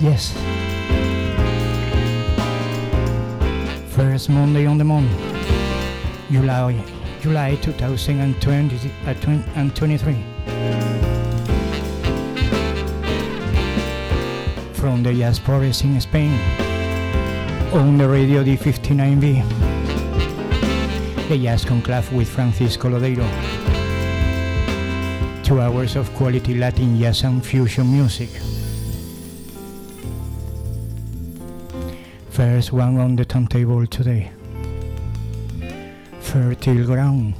yes. 0.00 0.32
First 3.94 4.30
Monday 4.30 4.66
on 4.66 4.78
the 4.78 4.84
morning, 4.84 5.14
July, 6.30 6.82
July 7.20 7.56
2020, 7.56 8.78
2023. 8.78 10.24
Uh, 10.46 10.80
From 14.74 15.02
the 15.02 15.12
Jazz 15.12 15.38
Forest 15.38 15.84
in 15.84 16.00
Spain, 16.00 16.32
on 17.72 17.98
the 17.98 18.08
radio 18.08 18.42
D59B, 18.42 19.44
the 21.28 21.38
Jazz 21.38 21.64
Conclave 21.64 22.12
with 22.12 22.28
Francisco 22.28 22.88
Lodeiro 22.88 23.28
two 25.50 25.60
hours 25.60 25.96
of 25.96 26.08
quality 26.14 26.54
Latin 26.54 26.96
jazz 26.96 27.24
and 27.24 27.44
fusion 27.44 27.90
music. 27.90 28.30
first 32.40 32.72
one 32.72 32.96
on 32.96 33.16
the 33.16 33.24
timetable 33.26 33.86
today. 33.86 34.32
Fertile 36.22 36.86
Ground 36.86 37.34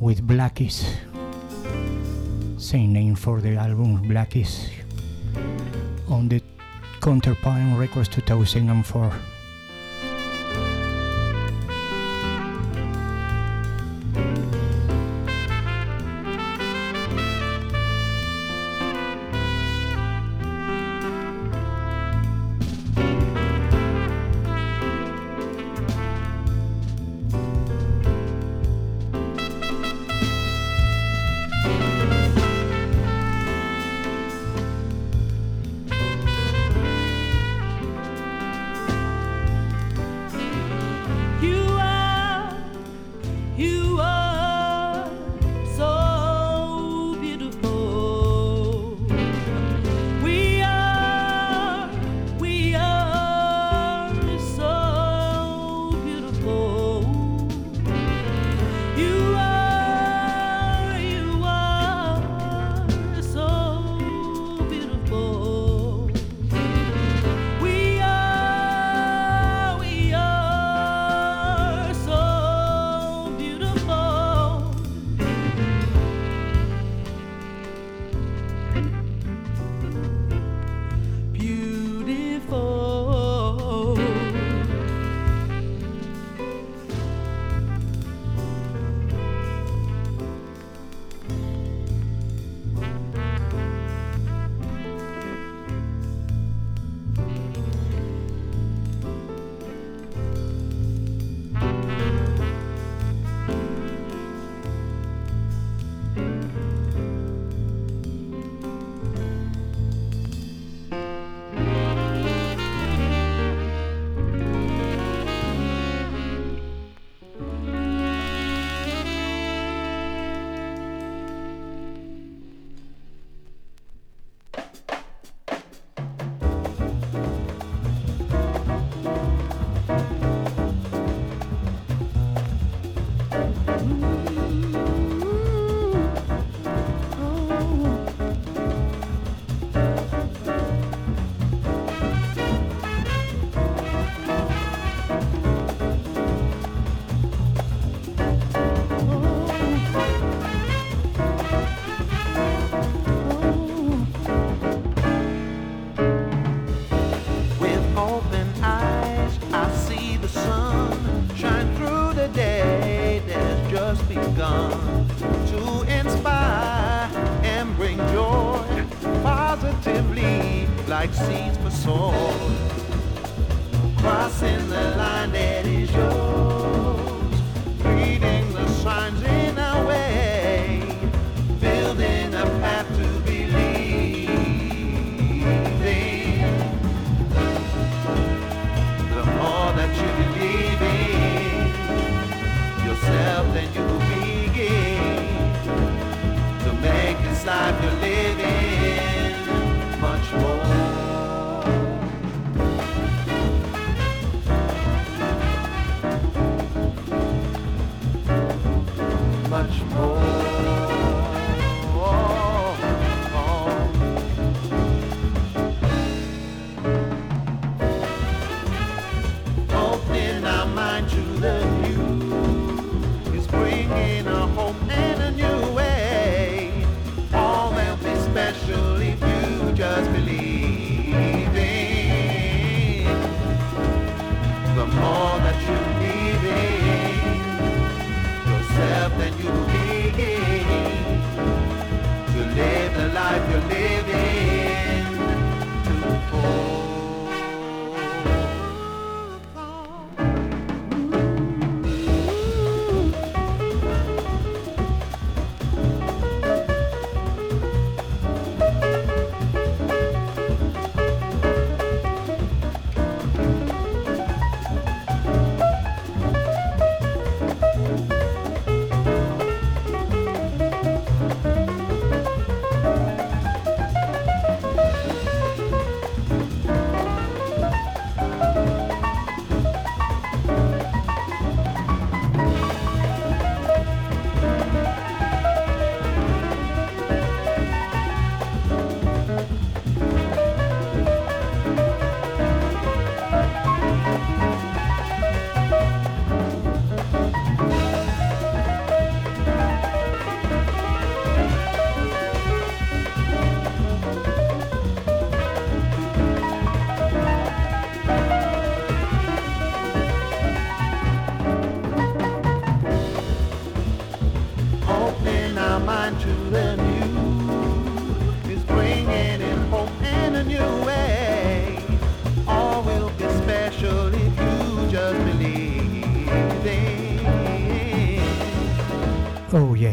with 0.00 0.26
Black 0.26 0.62
Is. 0.62 0.86
Same 2.56 2.94
name 2.94 3.14
for 3.14 3.42
the 3.42 3.56
album 3.56 4.08
Black 4.08 4.36
Is 4.36 4.70
on 6.08 6.30
the 6.30 6.40
Counterpoint 7.02 7.78
Records 7.78 8.08
2004. 8.08 9.12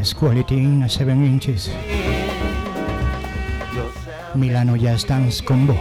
Quality 0.01 0.58
in 0.58 0.89
7 0.89 1.24
inches. 1.24 1.70
Milano 4.34 4.75
Jazz 4.75 5.03
Dance 5.03 5.41
Combo. 5.41 5.75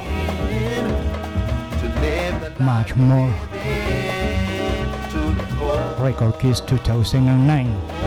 Much 2.59 2.95
more. 2.97 3.33
Record 5.99 6.39
Kicks 6.39 6.61
2009. 6.61 8.00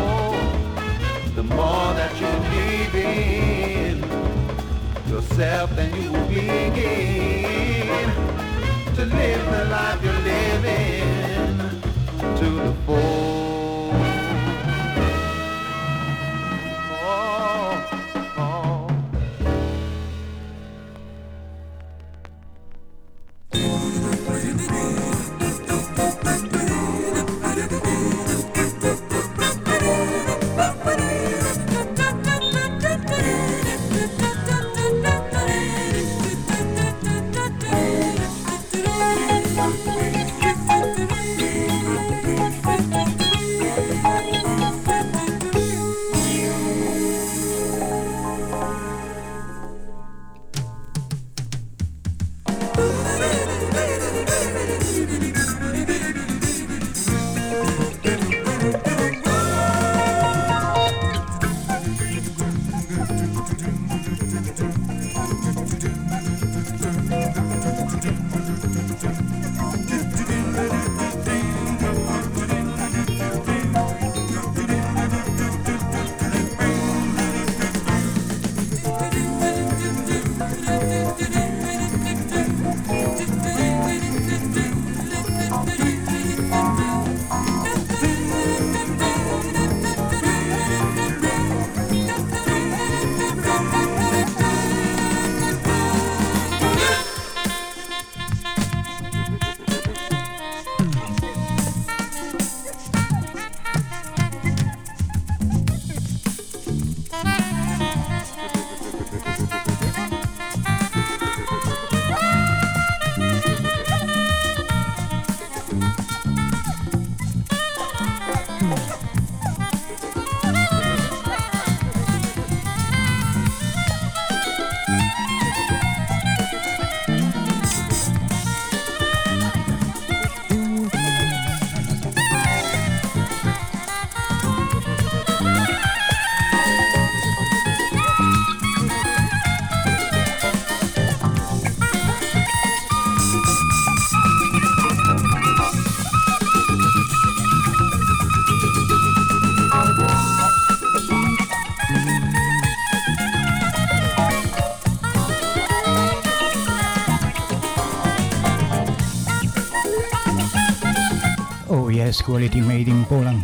yes, 161.94 162.22
quality 162.22 162.62
made 162.62 162.88
in 162.88 163.06
Poland. 163.06 163.42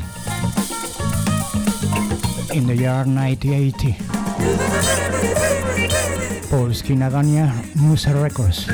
In 2.54 2.66
the 2.68 2.76
year 2.76 3.06
1980, 3.06 3.94
Polskie 6.50 6.96
Nagrania 6.96 7.52
Muza 7.76 8.14
Records. 8.14 8.66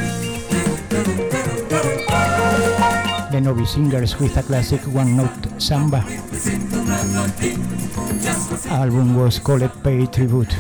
The 3.32 3.42
Novi 3.42 3.66
Singers 3.66 4.18
with 4.20 4.38
a 4.38 4.44
classic 4.44 4.82
one-note 4.82 5.62
samba. 5.62 6.04
Album 8.70 9.16
was 9.16 9.40
called 9.40 9.70
Pay 9.84 10.06
Tribute. 10.08 10.56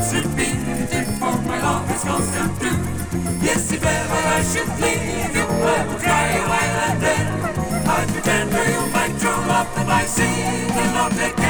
comes 0.00 0.14
with 0.14 0.36
me, 0.36 0.86
therefore 0.86 1.42
my 1.42 1.60
love 1.60 1.90
is 1.90 2.02
constant 2.02 2.60
too. 2.60 3.44
Yes, 3.44 3.72
if 3.72 3.84
ever 3.84 4.14
I 4.14 4.42
should 4.42 4.68
leave 4.80 5.34
you, 5.36 5.42
I 5.42 5.86
will 5.86 5.98
cry 5.98 6.28
a 6.32 6.48
while 6.48 6.78
and 6.88 7.02
then 7.02 7.26
I'd 7.86 8.08
pretend 8.08 8.50
to 8.50 8.58
you 8.70 8.92
my 8.92 9.08
true 9.18 9.46
love, 9.48 9.68
and 9.76 9.90
I 9.90 10.04
see 10.04 10.66
the 10.68 10.92
not 10.94 11.12
that 11.12 11.49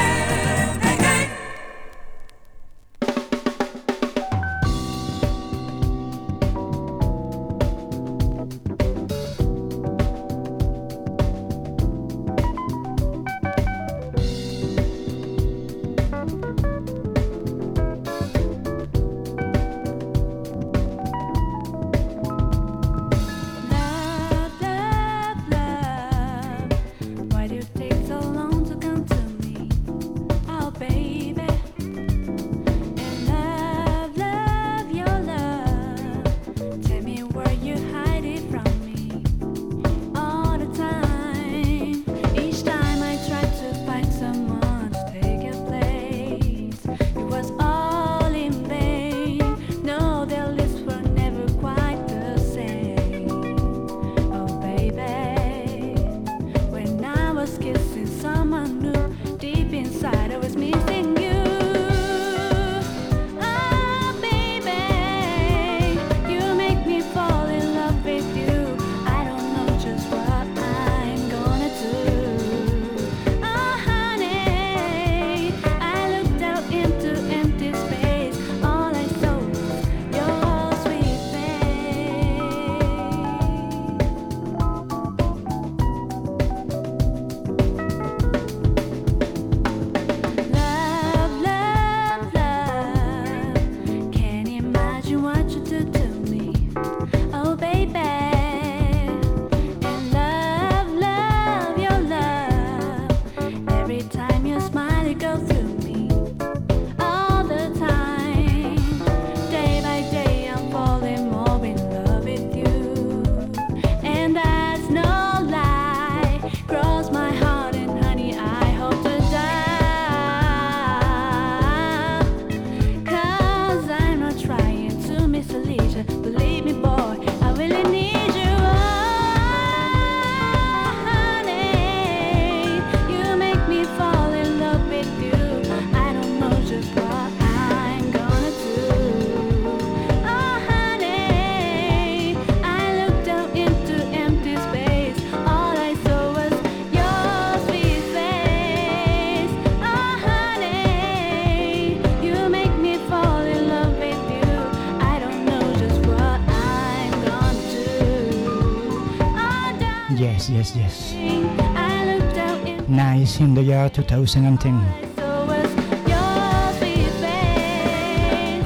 in 163.41 163.55
the 163.55 163.61
year 163.63 163.89
2010. 163.89 164.73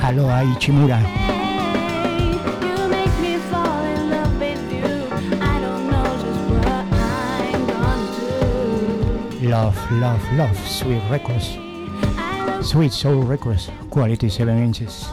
Aloha 0.03 0.43
Ichimura. 0.53 0.99
Love, 9.41 9.91
love, 9.91 10.33
love, 10.33 10.57
sweet 10.67 11.01
records. 11.09 11.57
Sweet 12.61 12.91
soul 12.91 13.23
records, 13.23 13.69
quality 13.89 14.27
7 14.27 14.57
inches. 14.61 15.05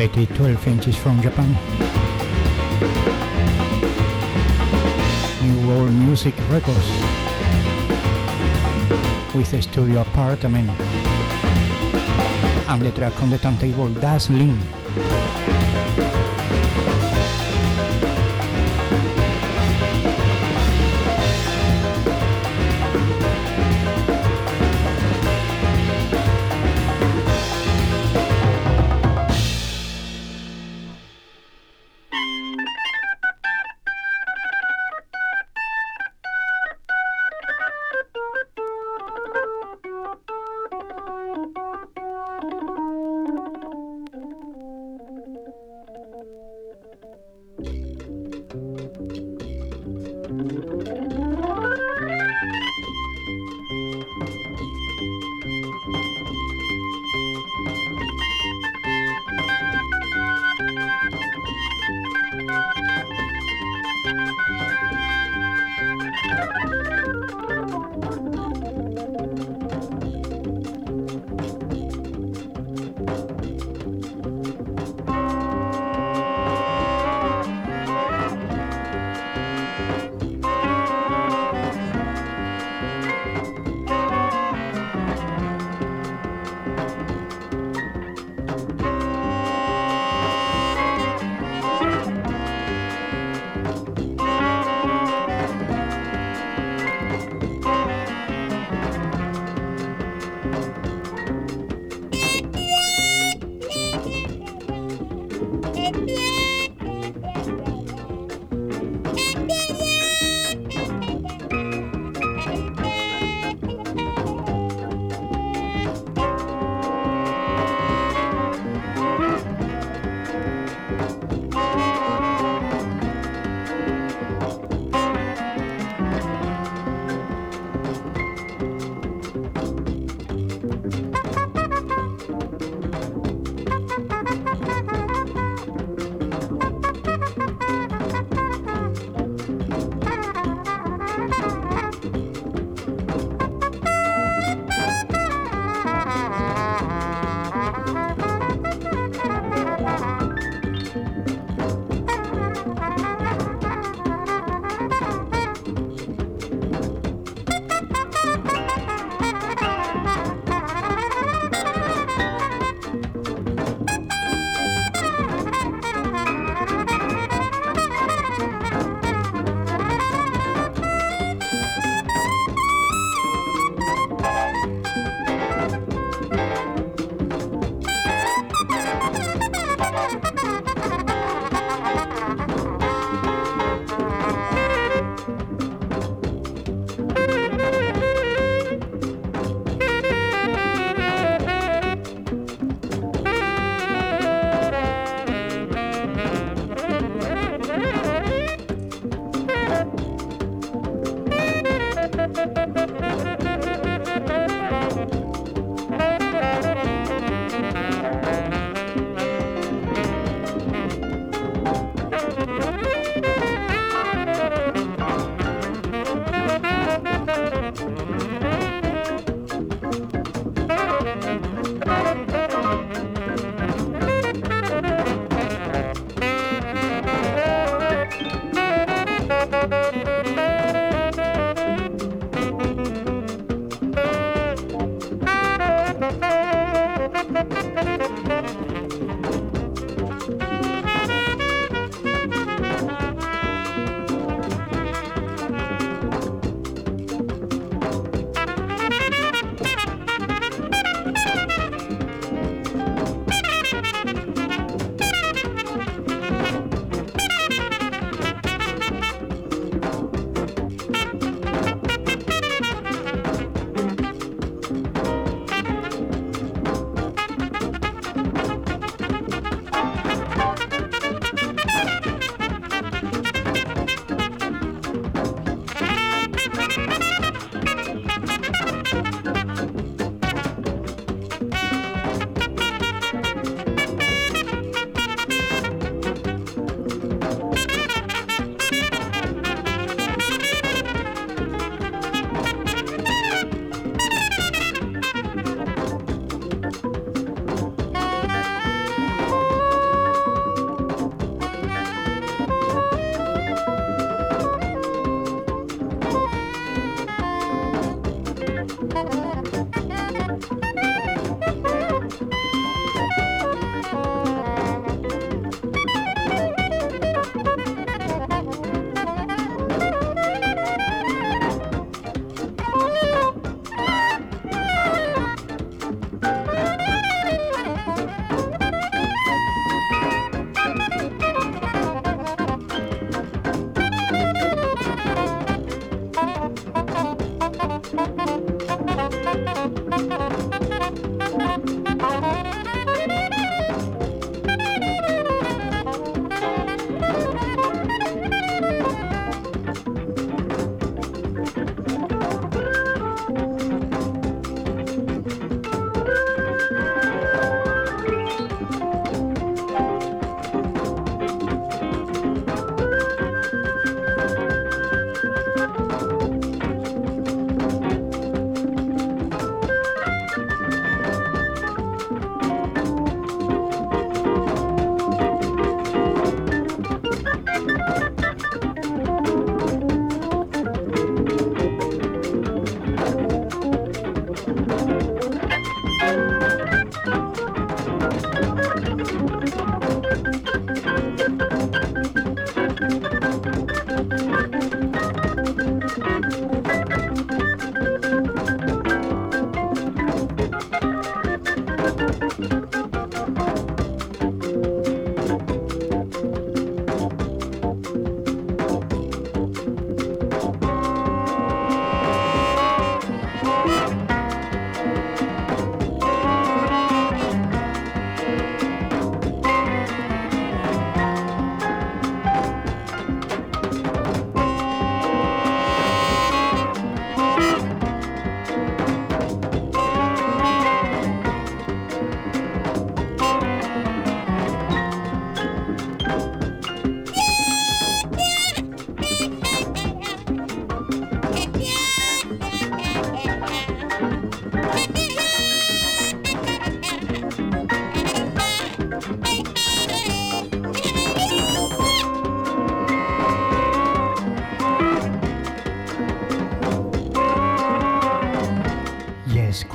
Quality 0.00 0.26
12 0.34 0.66
inches 0.68 0.96
from 0.96 1.20
Japan. 1.20 1.52
New 5.42 5.68
World 5.68 5.92
Music 5.92 6.34
Records 6.48 6.88
with 9.34 9.52
a 9.52 9.60
studio 9.60 10.00
apartment 10.00 10.70
and 12.70 12.82
the 12.82 12.90
track 12.92 13.22
on 13.22 13.28
the 13.28 13.36
turntable 13.36 13.92
Dazzling. 14.00 14.79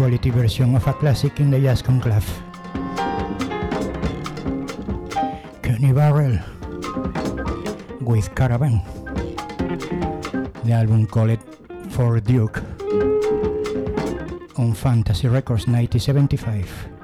Quality 0.06 0.30
version 0.30 0.76
of 0.76 0.86
a 0.86 0.94
classic 0.94 1.40
in 1.40 1.50
the 1.50 1.60
Jazz 1.60 1.82
Conclave. 1.82 2.30
Kenny 5.64 5.92
Burrell 5.94 6.38
with 8.02 8.30
Caravan. 8.36 8.84
The 10.64 10.74
album 10.74 11.08
called 11.08 11.40
For 11.90 12.20
Duke 12.20 12.62
on 14.60 14.76
Fantasy 14.76 15.28
Records 15.28 15.66
1975. 15.66 16.95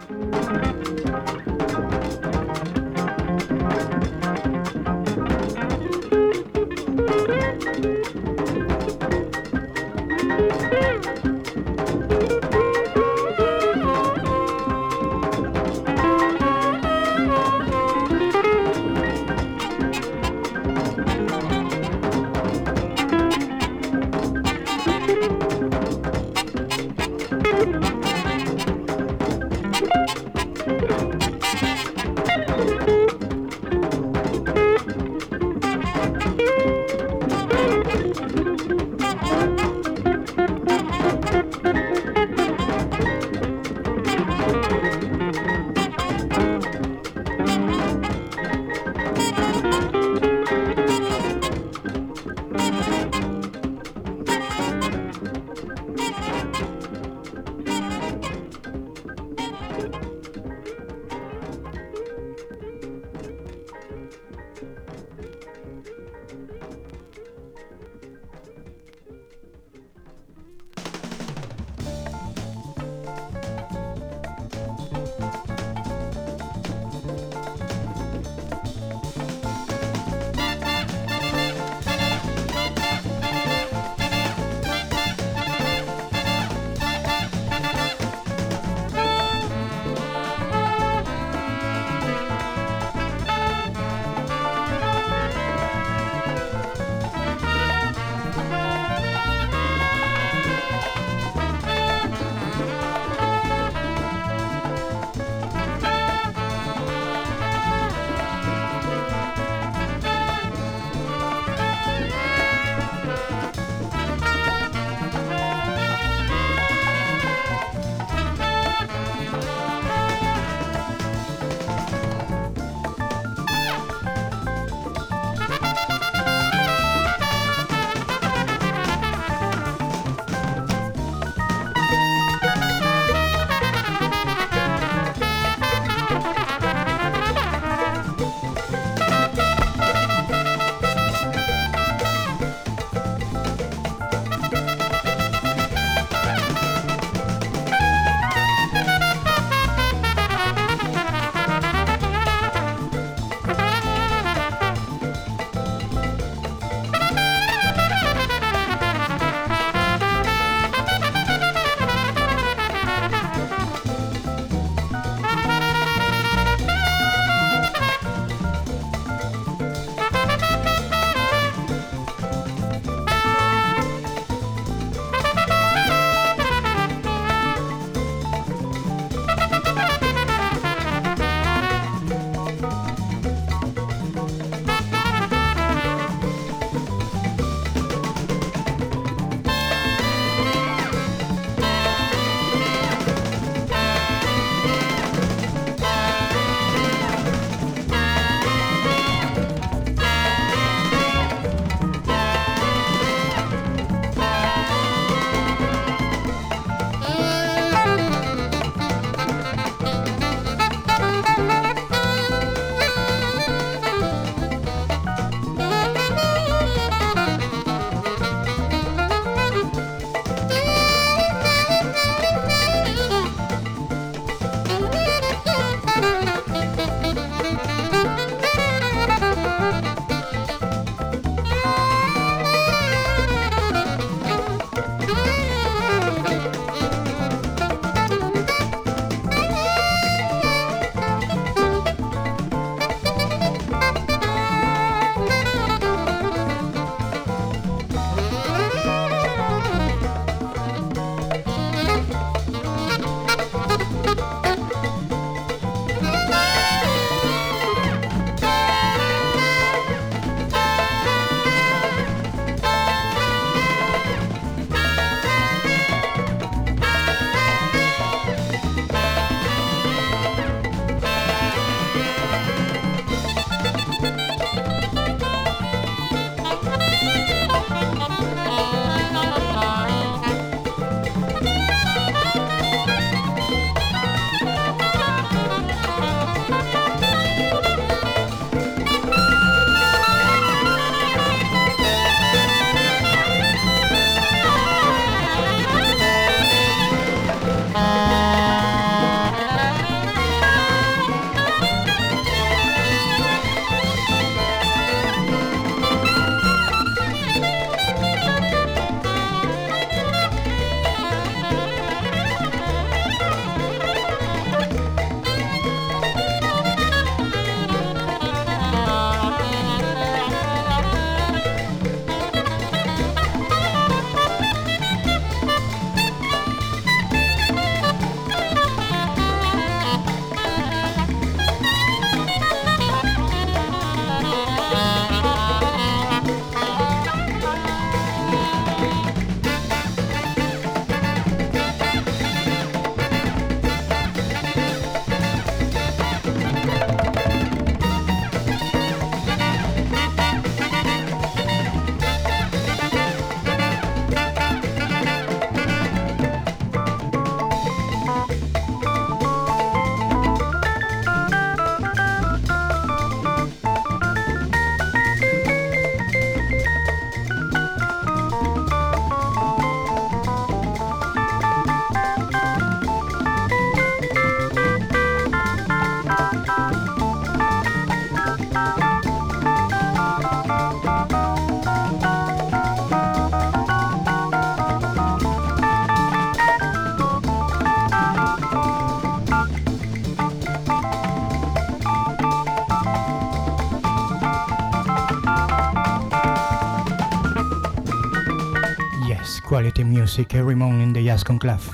music 400.11 400.35
every 400.35 400.55
morning 400.55 400.81
in 400.81 400.91
the 400.91 401.05
Jazz 401.05 401.23
Conclave. 401.23 401.65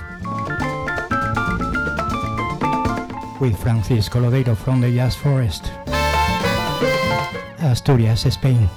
With 3.42 3.58
Francisco 3.58 4.20
Lodeiro 4.20 4.56
from 4.56 4.80
the 4.80 4.92
Jazz 4.92 5.16
Forest, 5.16 5.72
Asturias, 7.58 8.32
Spain. 8.32 8.70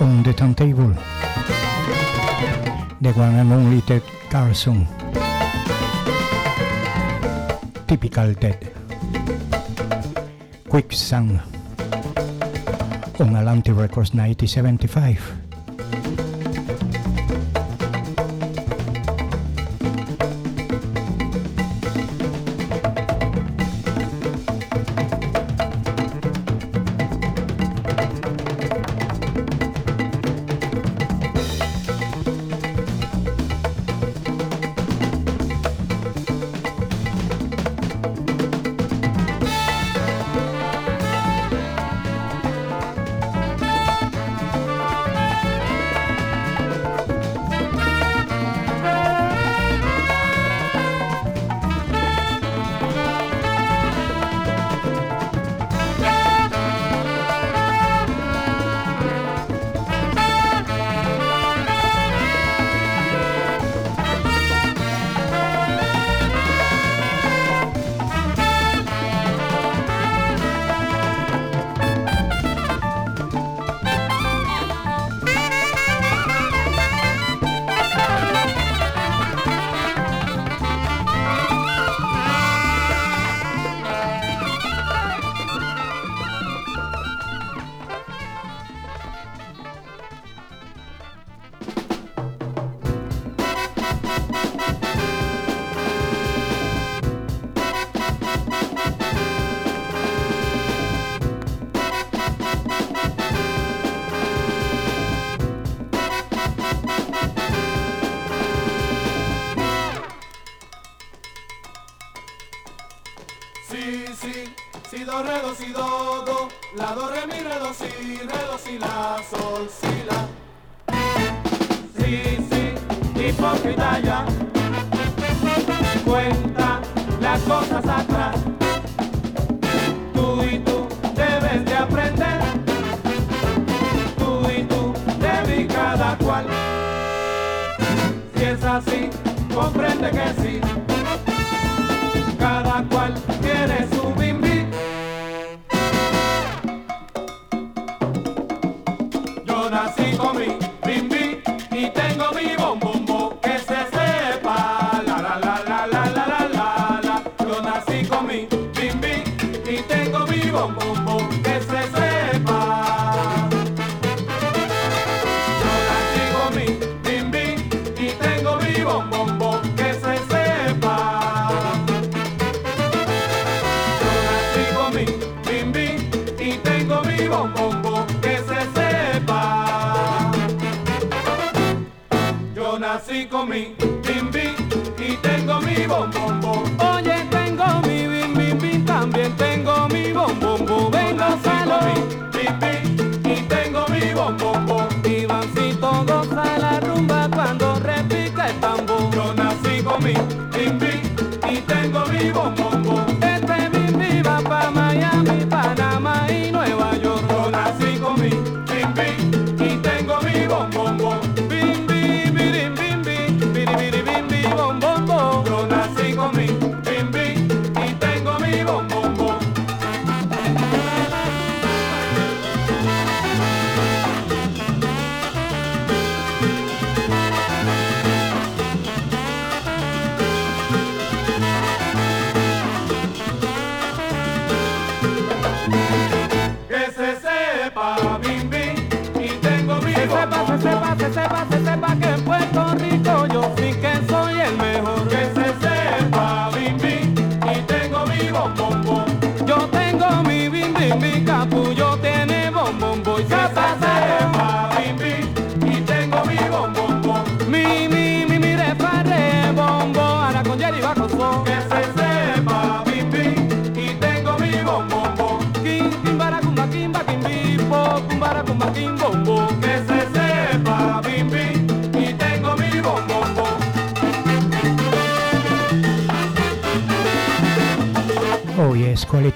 On 0.00 0.24
the 0.24 0.32
turntable, 0.32 0.92
the 3.00 3.12
one 3.12 3.34
and 3.36 3.52
only 3.52 3.80
Ted 3.82 4.02
Curson. 4.28 4.88
Typical 7.86 8.34
Ted. 8.34 8.72
Quick 10.68 10.92
sound. 10.92 11.55
kung 13.16 13.32
alam 13.32 13.64
ti 13.64 13.72
Records 13.72 14.12
1975. 14.12 15.45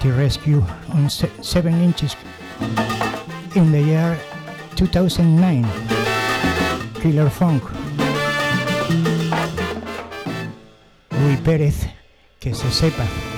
Rescue 0.09 0.63
on 0.93 1.09
7 1.09 1.73
inches 1.81 2.15
in 3.55 3.71
the 3.71 3.81
year 3.81 4.17
2009. 4.75 5.65
Killer 7.01 7.29
Funk. 7.29 7.63
Luis 11.11 11.39
Pérez, 11.41 11.87
que 12.39 12.53
se 12.53 12.71
sepa. 12.71 13.30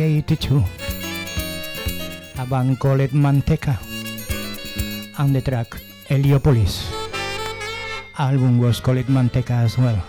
Year 0.00 0.22
1982. 0.22 0.64
A 2.42 2.46
band 2.46 2.78
called 2.78 3.10
Manteca 3.12 3.78
and 5.18 5.34
the 5.34 5.40
track 5.42 5.74
Heliopolis. 6.08 6.90
Album 8.18 8.58
was 8.58 8.80
called 8.80 9.06
Manteca 9.06 9.50
as 9.64 9.76
well. 9.76 10.02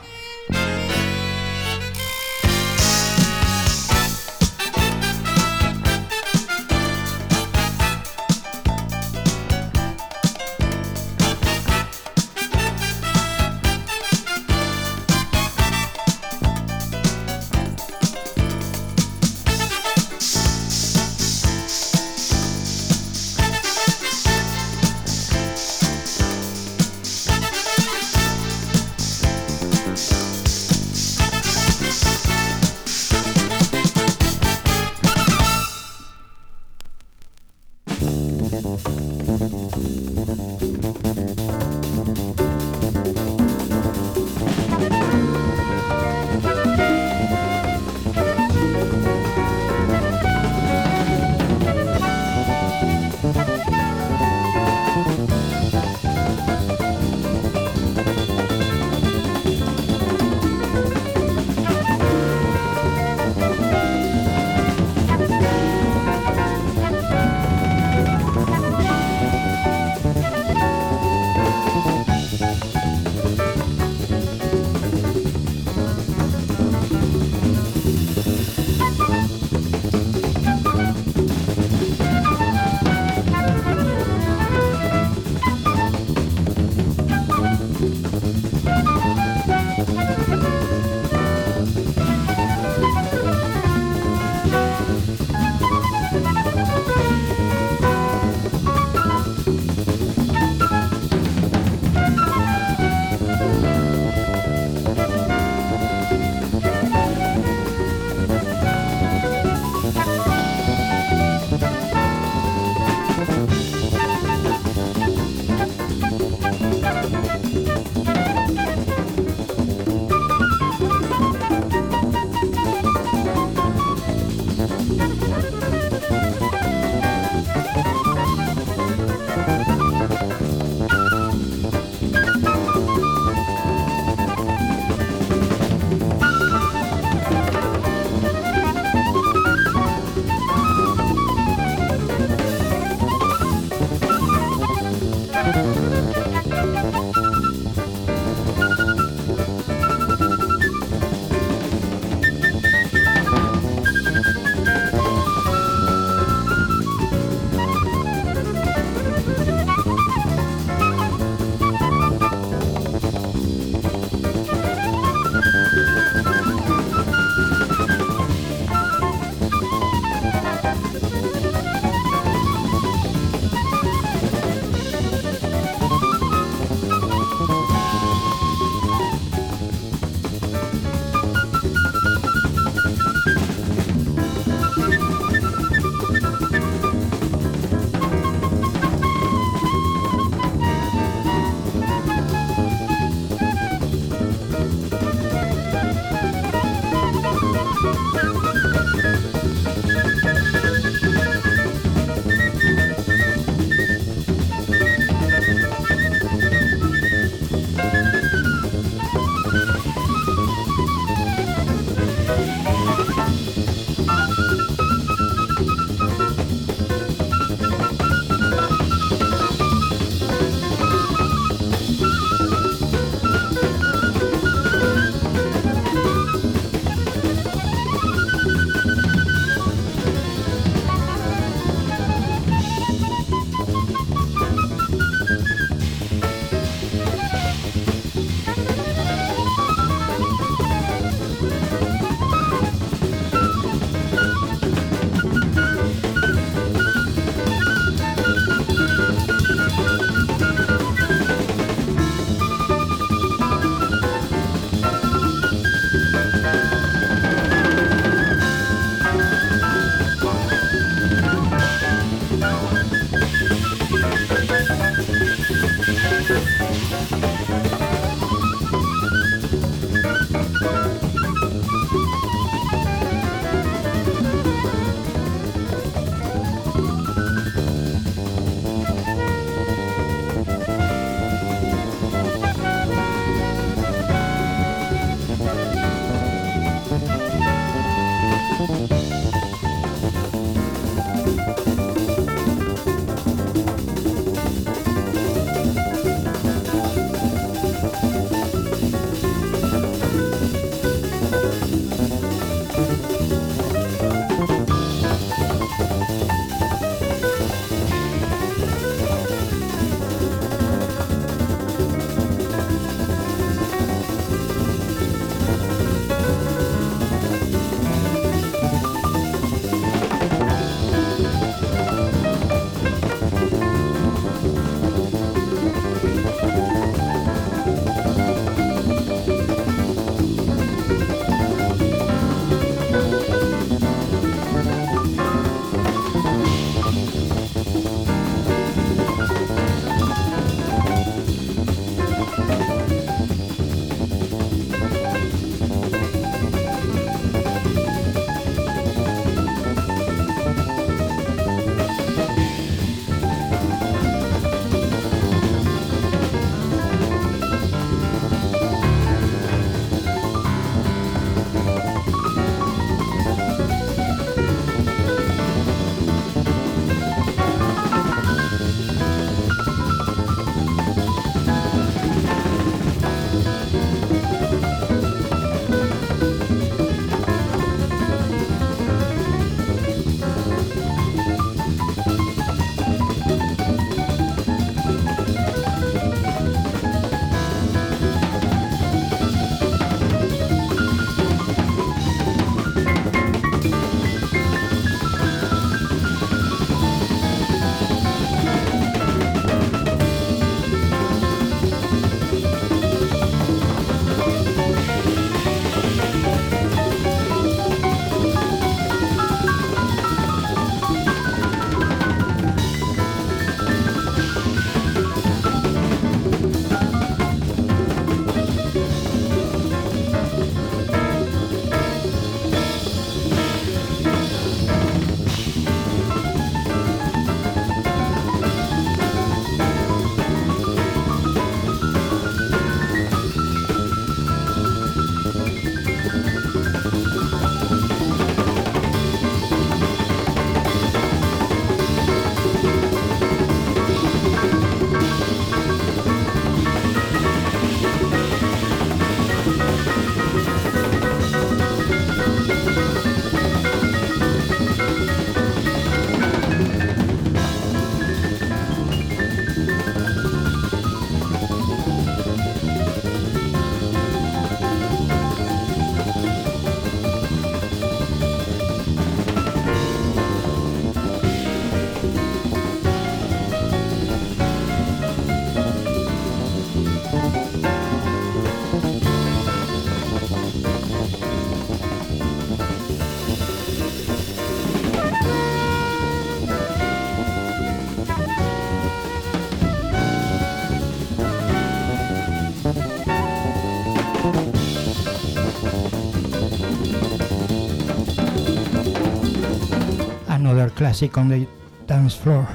classic 500.92 501.18
on 501.18 501.30
the 501.30 501.48
dance 501.88 502.14
floor. 502.14 502.46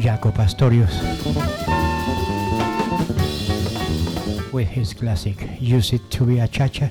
Jaco 0.00 0.34
Pastorius 0.34 1.02
with 4.50 4.66
his 4.66 4.94
classic 4.94 5.36
Use 5.60 5.92
It 5.92 6.10
to 6.10 6.24
Be 6.24 6.38
a 6.38 6.48
Chacha. 6.48 6.90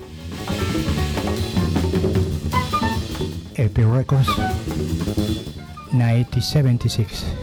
Epic 3.58 3.86
Records 3.88 4.28
1976. 5.90 7.37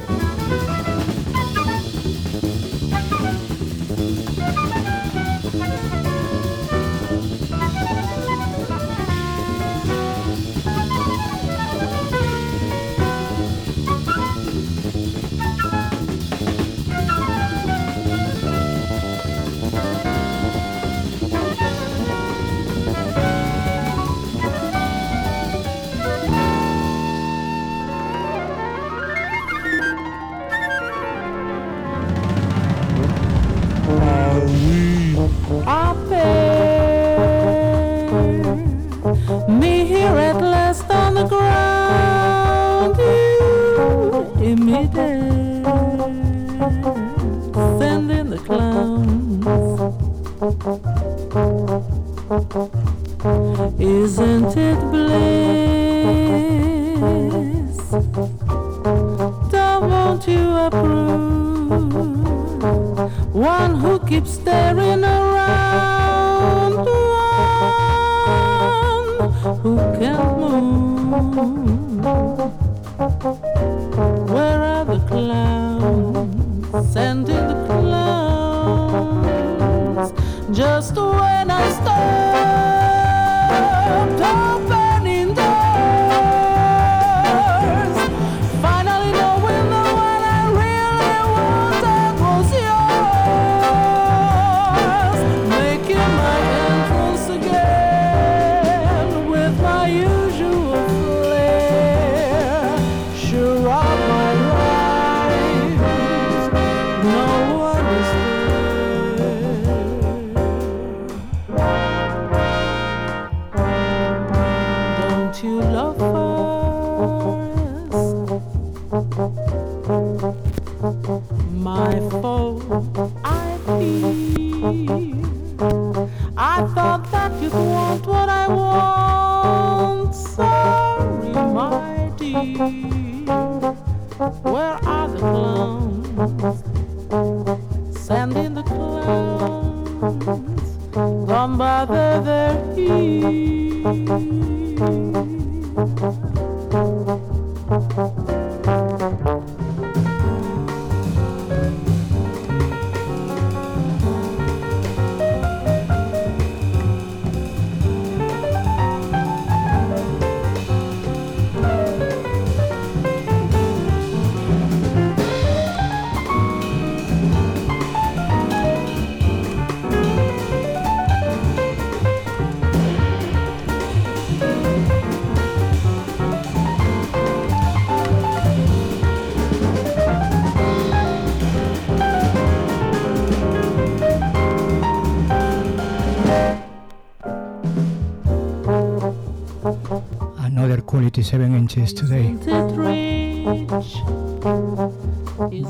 27 191.24 191.56
inches 191.56 191.94
today. 191.94 192.36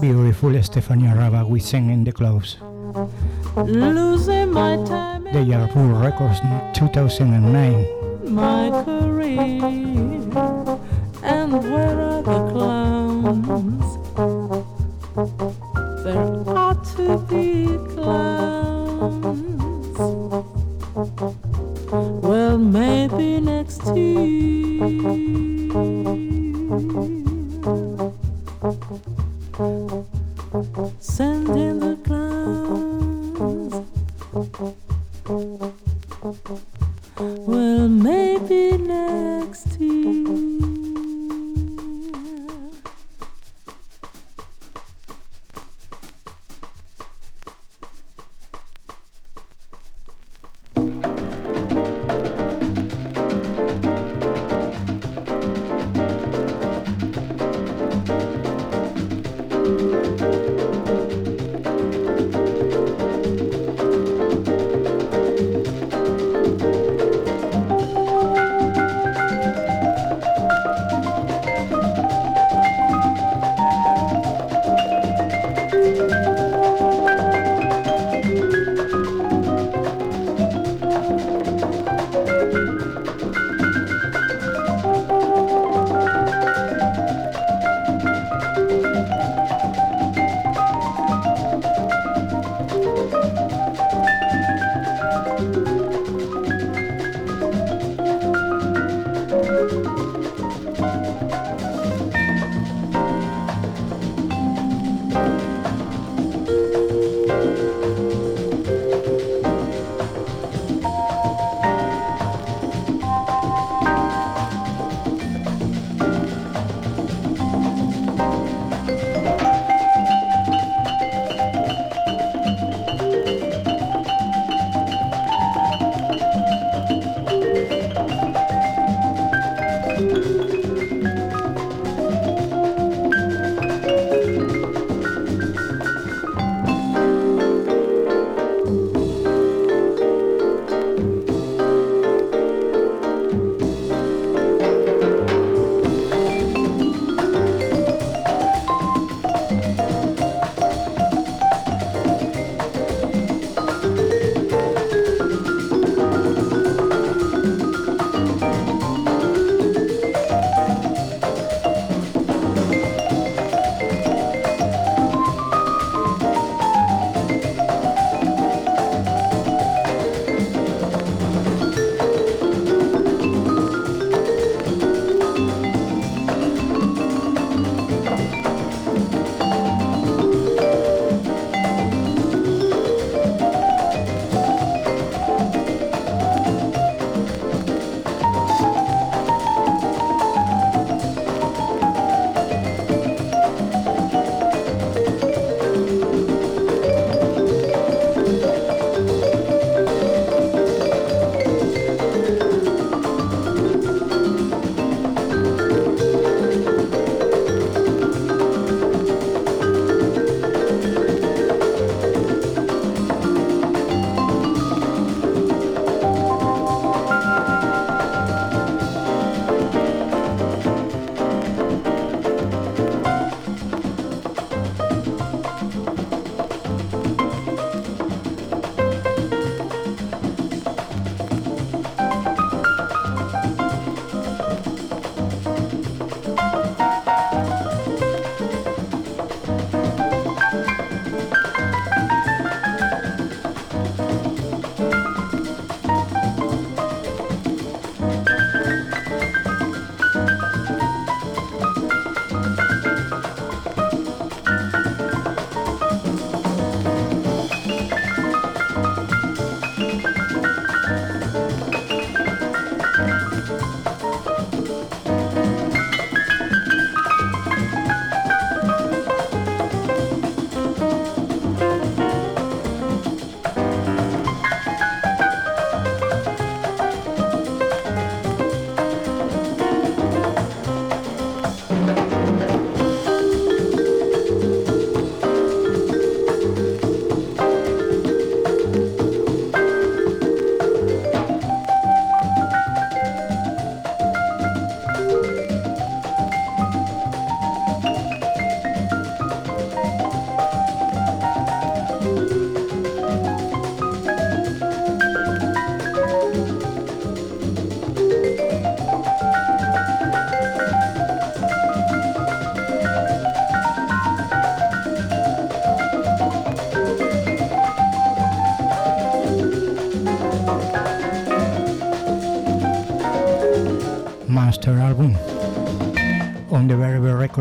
Beautiful 0.01 0.51
Stefania 0.51 1.15
Raba. 1.15 1.49
we 1.49 1.61
sing 1.61 1.91
in 1.91 2.03
the 2.03 2.11
clouds. 2.11 2.57
Losing 3.57 4.51
my 4.51 4.77
time. 4.85 5.23
They 5.33 5.55
are 5.55 5.69
full 5.69 5.91
records 5.91 6.41
2009. 6.75 8.04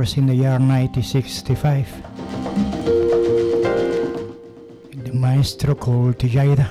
in 0.04 0.28
the 0.28 0.36
year 0.36 0.60
1965. 0.60 1.88
The 5.06 5.14
maestro 5.14 5.76
Cal 5.76 6.14
Tjader 6.14 6.68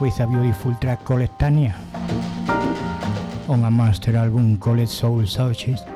with 0.00 0.18
a 0.20 0.26
beautiful 0.26 0.74
track 0.80 1.04
called 1.04 1.28
Tania 1.38 1.74
on 3.46 3.62
a 3.64 3.70
master 3.70 4.16
album 4.16 4.56
called 4.56 4.88
Soul 4.88 5.26
Sauce. 5.26 5.91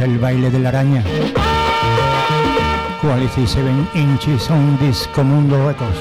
el 0.00 0.18
baile 0.18 0.50
de 0.50 0.58
la 0.58 0.68
araña. 0.68 1.02
Quality 3.00 3.46
7 3.46 3.70
Inches 3.94 4.50
on 4.50 4.78
Disco 4.78 5.22
Mundo 5.24 5.66
Records. 5.66 5.98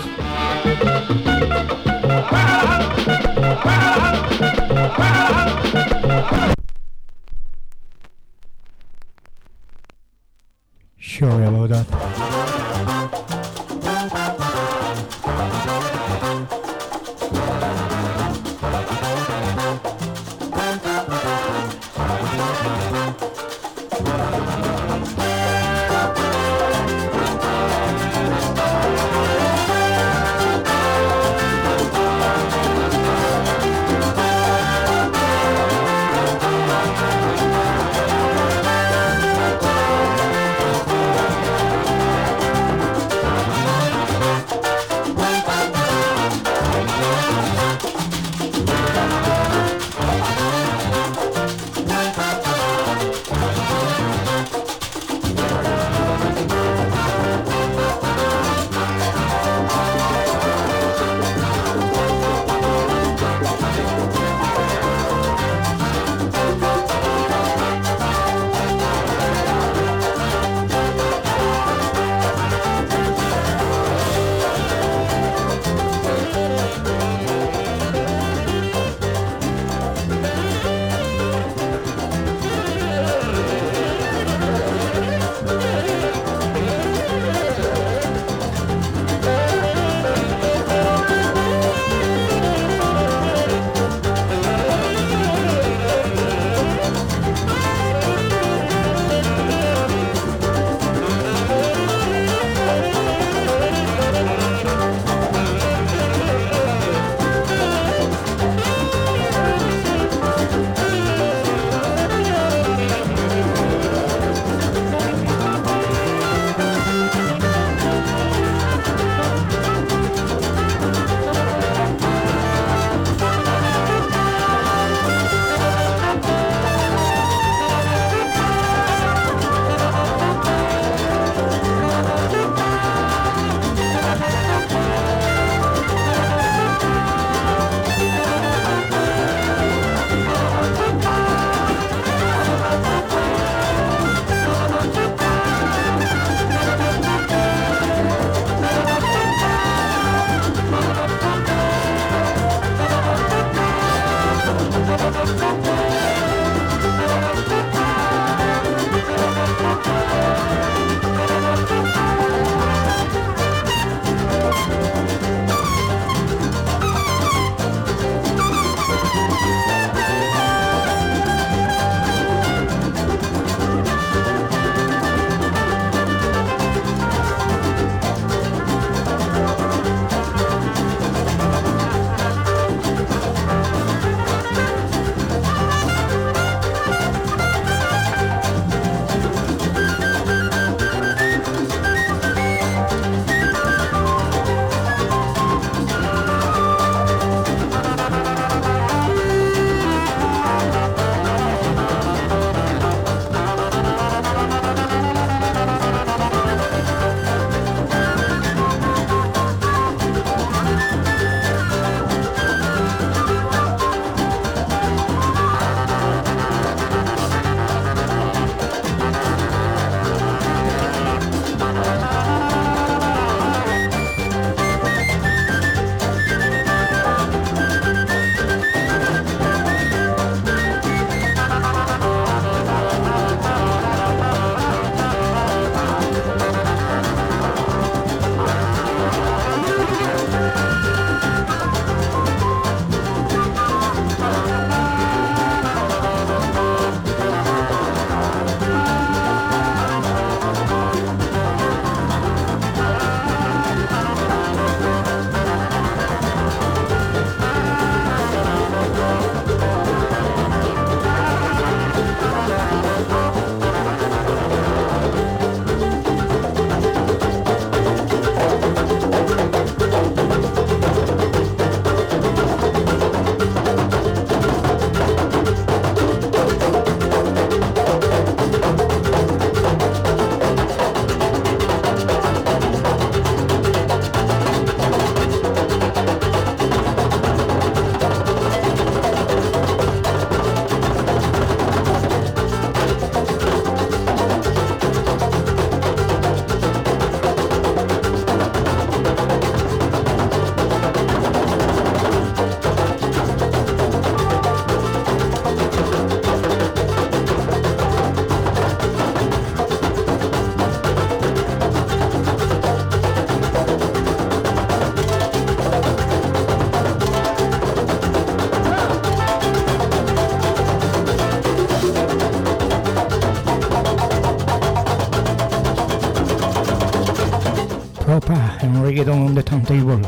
Reggaeton 328.96 329.26
on 329.26 329.36
the 329.36 329.44
Turntable. 329.44 330.00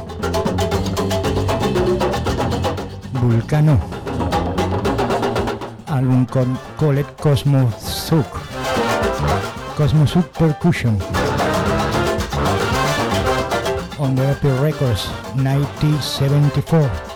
Vulcano. 3.19 3.77
Álbum 5.87 6.25
con 6.25 6.57
Colette 6.77 7.13
Cosmo 7.21 7.69
Zouk. 7.77 8.27
Cosmo 9.75 10.05
Zouk 10.07 10.27
Percussion. 10.37 10.97
On 13.99 14.15
the 14.15 14.31
Apple 14.31 14.57
Records, 14.61 15.09
1974. 15.35 17.06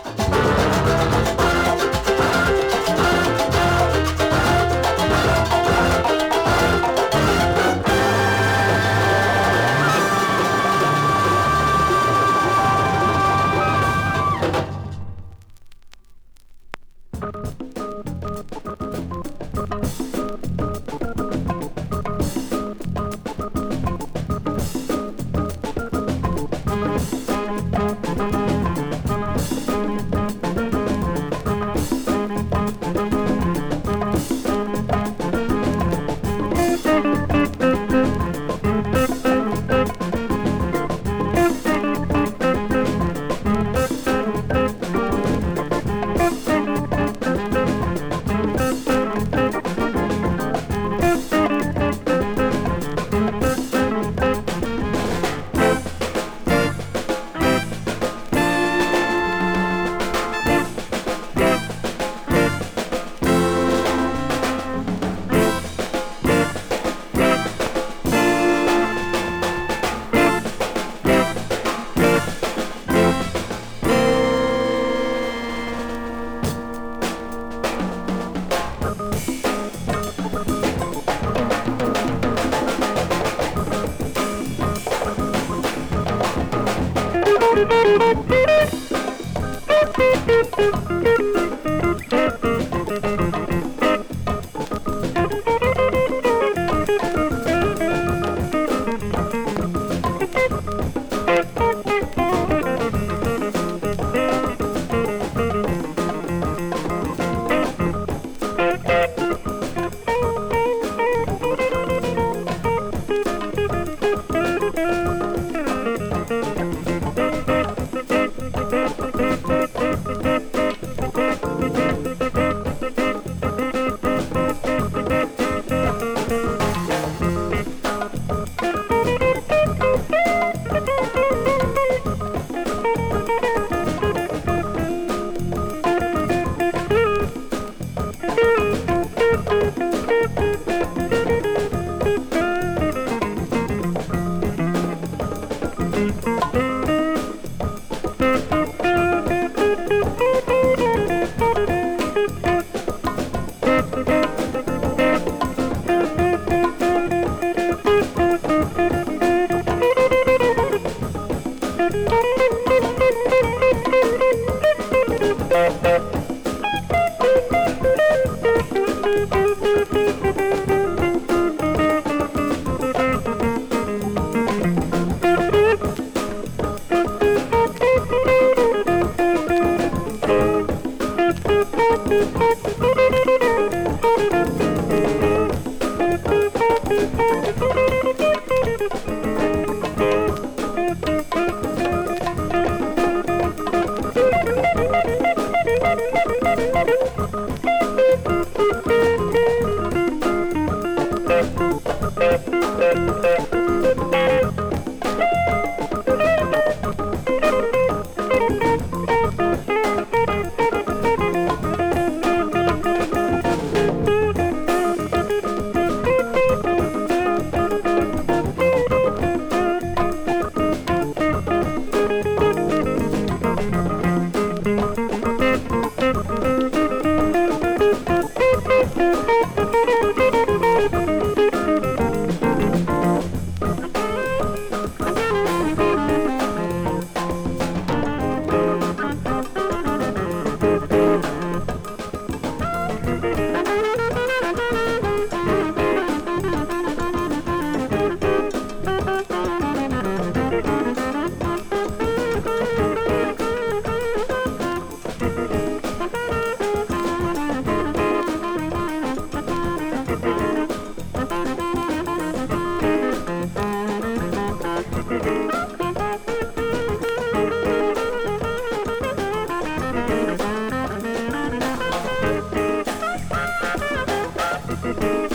Bye. 274.82 275.28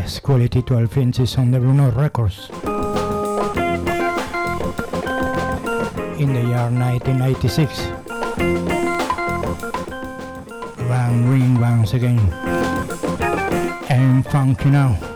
Yes, 0.00 0.18
Quality 0.18 0.62
12 0.62 0.96
inches 0.96 1.36
on 1.36 1.50
the 1.50 1.60
Bruno 1.60 1.90
Records. 1.90 2.48
In 6.18 6.32
the 6.32 6.40
year 6.40 6.70
1996. 6.72 7.80
Van 10.88 11.30
Ring 11.30 11.60
once 11.60 11.92
again. 11.92 12.18
And 13.90 14.24
funky 14.24 14.70
now. 14.70 15.09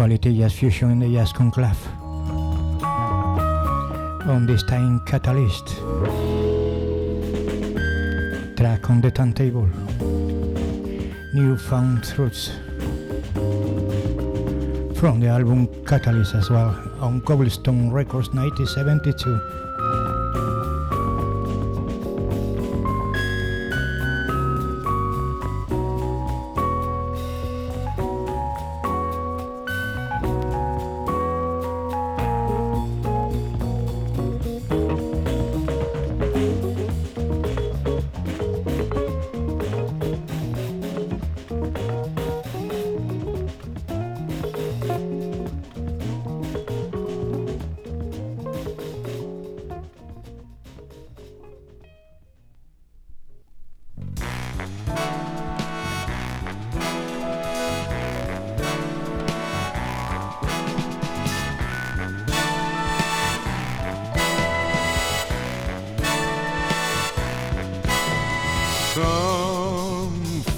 Quality 0.00 0.38
Jazz 0.38 0.54
Fusion 0.54 0.92
in 0.92 0.98
the 1.00 1.12
Jazz 1.12 1.30
Conclave. 1.30 1.86
On 4.30 4.46
this 4.46 4.62
time, 4.62 4.98
Catalyst. 5.00 5.66
Track 8.56 8.88
on 8.88 9.02
the 9.02 9.10
turntable. 9.14 9.68
Newfound 11.34 12.18
Roots. 12.18 12.48
From 14.98 15.20
the 15.20 15.26
album 15.26 15.68
Catalyst 15.84 16.34
as 16.34 16.48
well, 16.48 16.74
on 17.02 17.20
Cobblestone 17.20 17.90
Records 17.90 18.30
1972. 18.32 19.59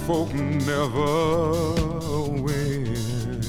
Folk 0.07 0.33
never 0.33 1.05
win, 2.41 3.41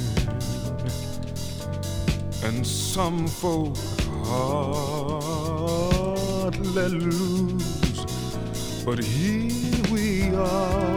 and 2.45 2.65
some 2.65 3.27
folk 3.27 3.77
hardly 4.25 5.49
lose. 6.89 8.05
But 8.85 8.99
here 9.03 9.83
we 9.91 10.33
are, 10.35 10.97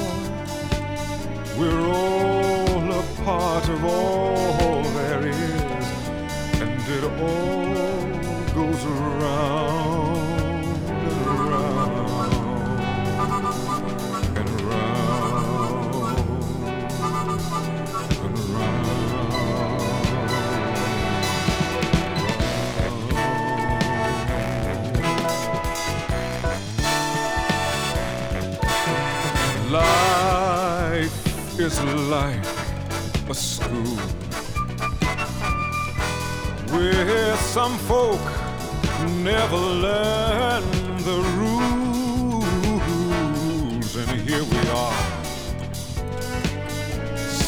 we're 1.57 1.87
all 1.89 2.91
a 2.91 3.03
part 3.25 3.67
of 3.69 3.83
all 3.83 4.83
there 4.83 5.27
is, 5.27 5.87
and 6.61 6.81
it 6.97 7.03
all 7.19 8.53
goes 8.53 8.85
around 8.85 9.86
is 31.67 31.83
like 31.83 32.45
a 33.29 33.33
school? 33.33 33.97
Where 36.71 37.35
some 37.37 37.77
folk 37.79 38.21
never 39.21 39.57
learn 39.57 40.63
the 41.09 41.19
rules, 41.41 42.45
and 44.01 44.09
here 44.21 44.45
we 44.53 44.61
are. 44.69 45.01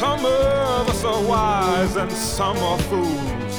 Some 0.02 0.26
of 0.26 0.90
us 0.90 1.04
are 1.06 1.24
wise 1.24 1.96
and 1.96 2.12
some 2.12 2.58
are 2.58 2.80
fools, 2.90 3.56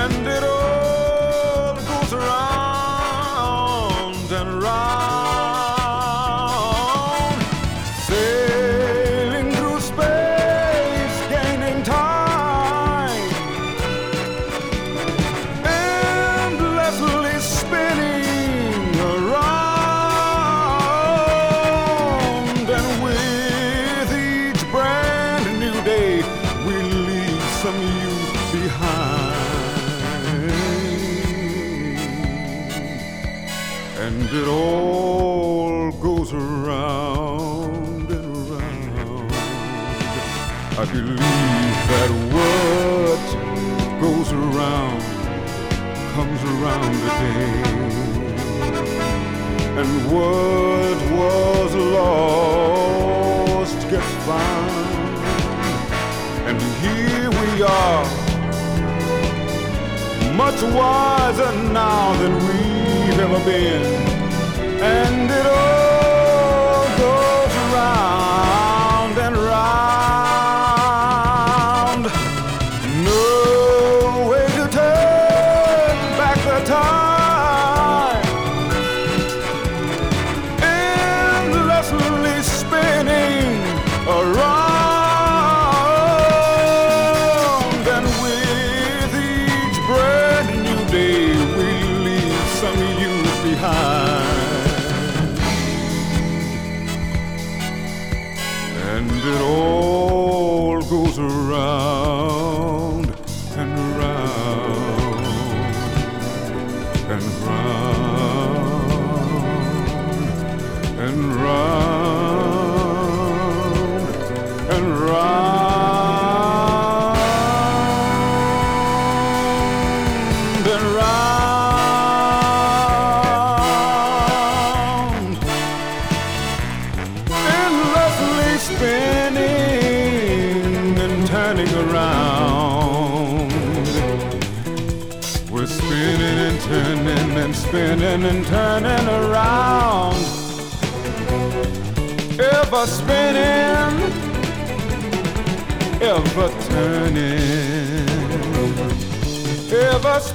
and 0.00 0.26
it 0.26 0.42
all 0.42 0.59
what 50.10 50.98
was 51.12 51.74
lost 51.96 52.98
gets 53.88 54.12
found. 54.26 55.18
And 56.48 56.60
here 56.82 57.30
we 57.30 57.62
are, 57.62 58.04
much 60.34 60.60
wiser 60.62 61.52
now 61.72 62.12
than 62.20 62.32
we've 62.46 63.20
ever 63.20 63.40
been. 63.44 63.84
And 64.82 65.30
it 65.30 65.46
all 65.46 65.69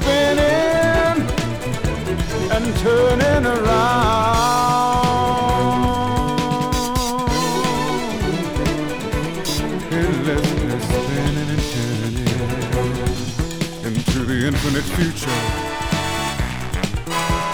spinning 0.05 1.17
and 2.55 2.67
turning 2.77 3.45
around. 3.45 3.95
Endlessly 9.91 10.79
spinning 10.89 11.49
and 11.55 11.63
turning 11.73 12.29
into 13.87 14.19
the 14.29 14.37
infinite 14.49 14.87
future, 14.95 15.41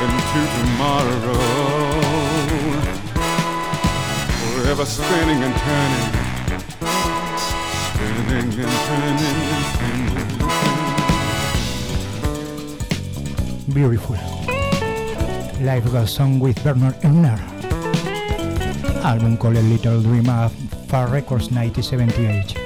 into 0.03 0.41
tomorrow. 0.57 1.39
Forever 4.55 4.85
spinning 4.85 5.41
and 5.47 5.55
turning, 5.65 6.09
spinning 7.87 8.49
and 8.59 8.75
turning. 8.87 9.40
Beautiful. 13.73 14.15
Life 15.63 15.89
Goes 15.91 16.13
Song 16.13 16.39
with 16.39 16.61
Bernard 16.61 16.95
Elner. 17.03 17.39
Album 19.03 19.37
called 19.37 19.55
Little 19.55 20.01
Dream 20.01 20.29
of 20.29 20.51
Far 20.89 21.07
Records 21.07 21.51
1978. 21.51 22.60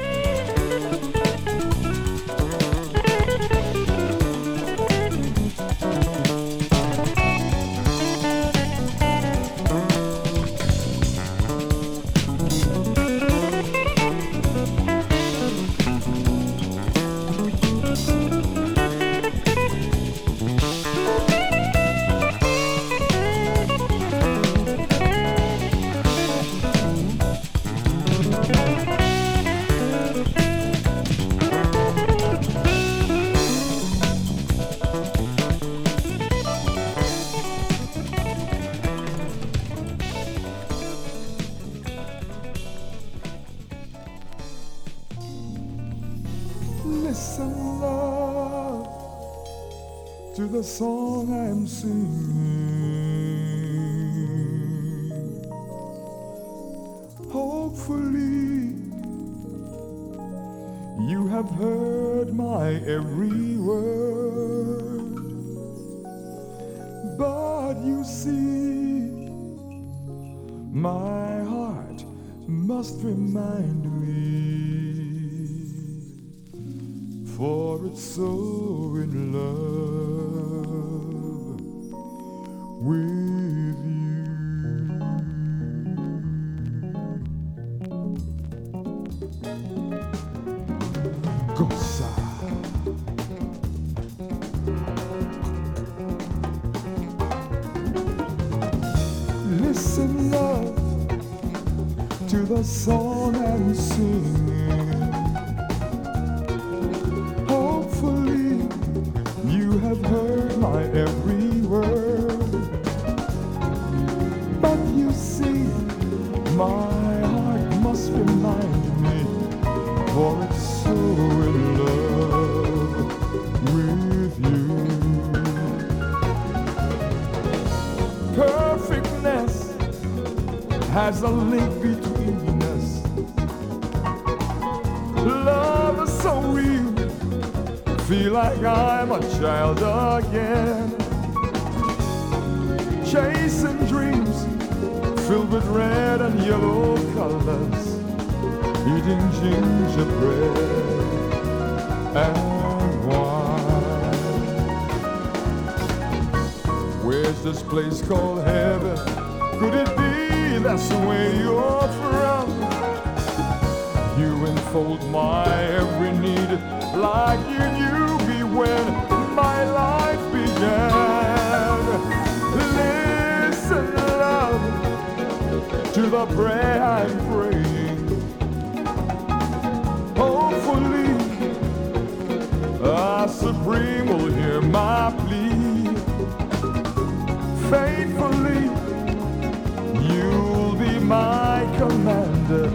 commander, 191.77 192.69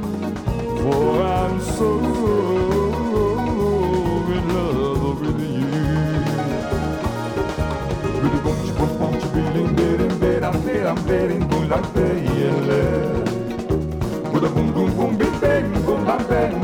for 0.82 1.22
I'm 1.22 1.60
so 1.60 1.90
in 4.36 4.44
love 4.54 5.20
with 5.20 5.40
you. 5.40 5.66
Really 8.20 8.40
want 8.44 8.66
you, 8.66 8.74
want, 8.74 9.00
want 9.00 9.14
you, 9.14 9.28
feeling 9.30 9.74
dead 9.76 10.00
in 10.00 10.18
bed, 10.18 10.42
I'm 10.42 10.60
dead, 10.66 10.86
I'm 10.86 11.06
dead 11.06 11.30
in 11.30 11.48
good 11.48 11.68
like 11.68 11.92
they 11.94 12.24
yell. 12.38 12.68
With 14.32 14.44
a 14.44 14.48
boom, 14.48 14.72
boom, 14.72 14.96
boom, 14.96 15.16
big 15.18 15.40
bang, 15.40 15.72
boom, 15.84 16.04
bang, 16.04 16.26
bang. 16.28 16.59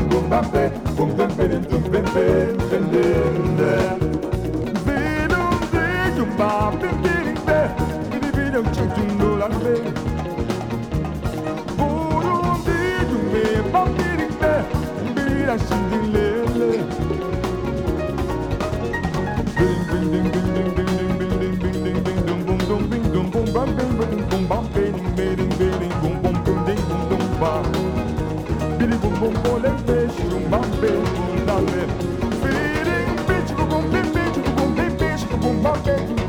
Thank 35.87 36.19
you. 36.19 36.26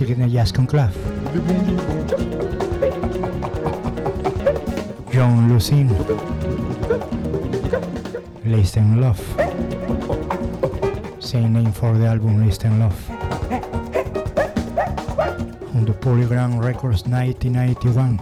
In 0.00 0.20
the 0.20 0.28
jazz 0.28 0.50
conclave. 0.50 0.96
John 5.12 5.52
Lucien. 5.52 5.88
Listen 8.46 8.98
Love. 8.98 9.20
Same 11.20 11.52
name 11.52 11.72
for 11.72 11.98
the 11.98 12.06
album 12.06 12.44
Listen 12.46 12.78
Love. 12.78 13.10
On 15.76 15.84
the 15.84 15.92
Polygram 15.92 16.64
Records 16.64 17.04
1991. 17.04 18.19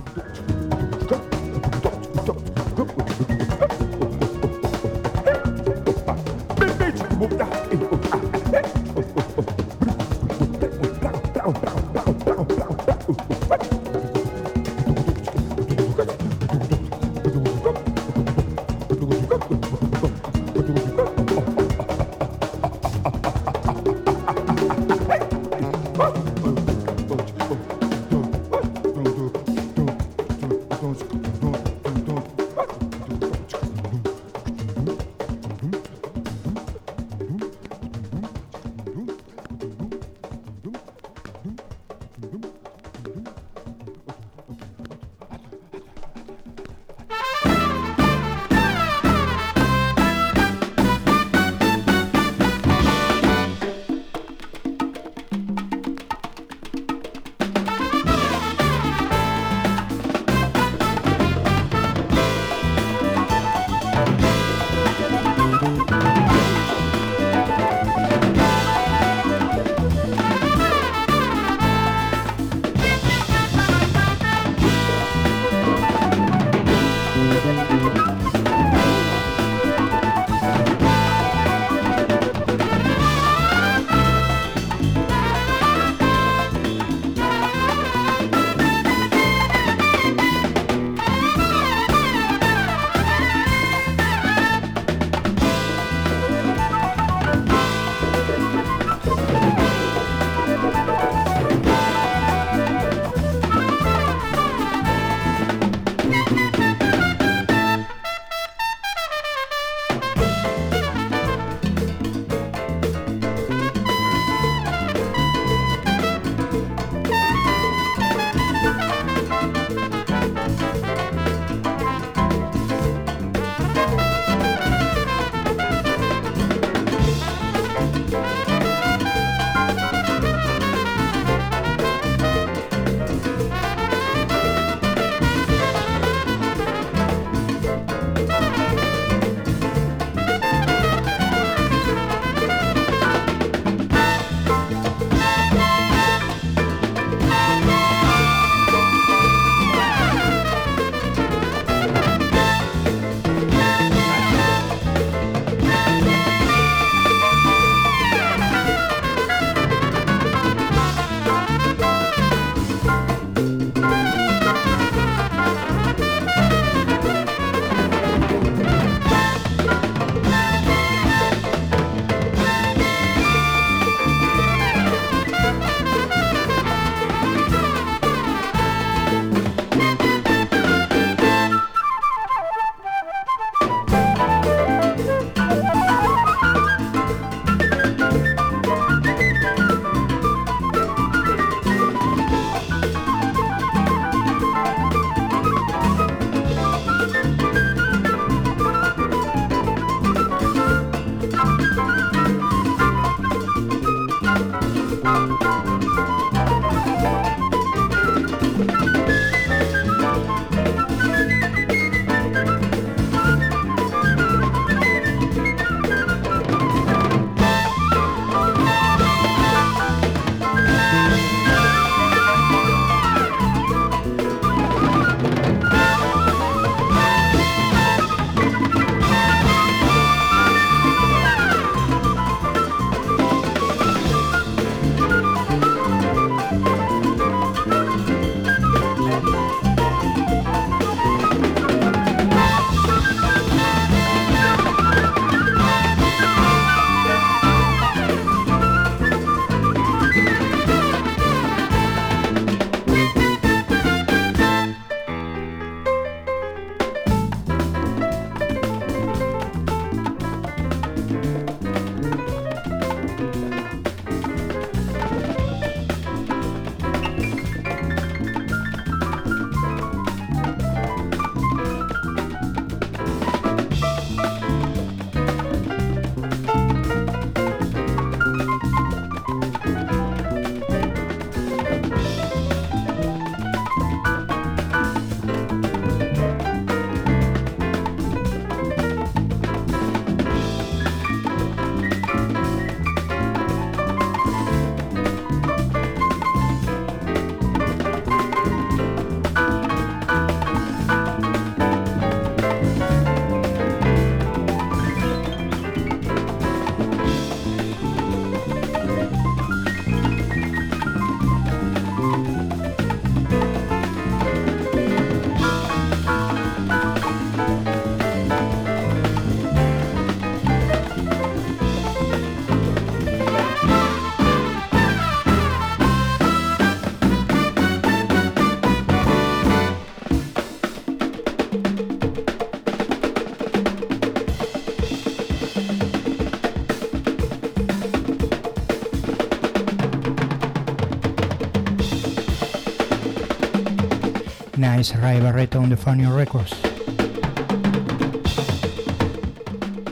Ray 345.18 345.24
Barretto 345.24 345.60
on 345.60 345.68
the 345.68 345.76
Fania 345.76 346.14
Records. 346.14 346.54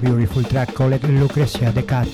Beautiful 0.00 0.44
track 0.44 0.72
called 0.74 1.02
Lucretia 1.02 1.72
the 1.72 1.82
Cat. 1.82 2.06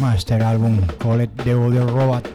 Master 0.00 0.34
album 0.34 0.86
called 0.98 1.34
The 1.38 1.58
Other 1.58 1.86
Robot. 1.86 2.33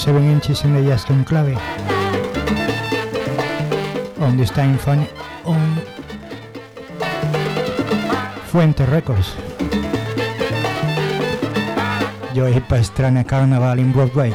7 0.00 0.24
inches 0.24 0.64
in 0.64 0.72
the 0.72 0.80
Jazz 0.80 1.04
Enclave. 1.10 1.58
On 4.18 4.34
this 4.34 4.48
time 4.48 4.78
fun 4.78 5.06
on 5.44 5.76
Fuente 8.46 8.86
Records. 8.86 9.34
Joey 12.32 12.60
Pastrana 12.60 13.28
Carnaval 13.28 13.78
in 13.78 13.92
Broadway. 13.92 14.32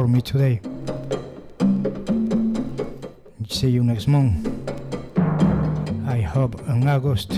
for 0.00 0.08
me 0.08 0.22
today. 0.22 0.58
See 3.46 3.68
you 3.68 3.84
next 3.84 4.08
month. 4.08 4.48
I 6.08 6.22
hope 6.22 6.58
in 6.68 6.88
August. 6.88 7.28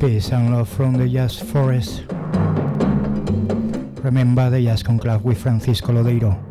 Peace 0.00 0.32
and 0.32 0.54
love 0.54 0.70
from 0.70 0.94
the 0.94 1.06
Jazz 1.06 1.38
Forest. 1.38 2.04
Remember 4.02 4.48
the 4.48 4.62
Jazz 4.62 4.82
Conclave 4.82 5.22
with 5.22 5.36
Francisco 5.36 5.92
Lodeiro. 5.92 6.47